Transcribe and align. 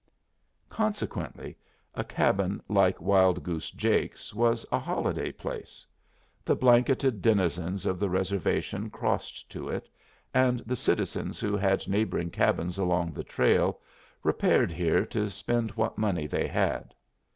Consequently 0.71 1.55
a 1.93 2.03
cabin 2.03 2.59
like 2.67 2.99
Wild 2.99 3.43
Goose 3.43 3.69
Jake's 3.69 4.33
was 4.33 4.65
a 4.71 4.79
holiday 4.79 5.31
place. 5.31 5.85
The 6.43 6.55
blanketed 6.55 7.21
denizens 7.21 7.85
of 7.85 7.99
the 7.99 8.09
reservation 8.09 8.89
crossed 8.89 9.47
to 9.51 9.69
it, 9.69 9.87
and 10.33 10.59
the 10.61 10.75
citizens 10.75 11.39
who 11.39 11.55
had 11.55 11.87
neighboring 11.87 12.31
cabins 12.31 12.79
along 12.79 13.11
the 13.13 13.23
trail 13.23 13.79
repaired 14.23 14.71
here 14.71 15.05
to 15.05 15.29
spend 15.29 15.69
what 15.73 15.99
money 15.99 16.25
they 16.25 16.47
had. 16.47 16.95